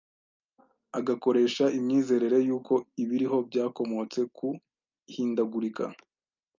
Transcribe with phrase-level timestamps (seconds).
[0.99, 4.47] agakoresha imyizerere y’uko ibiriho byakomotse ku
[5.11, 5.85] ihindagurika,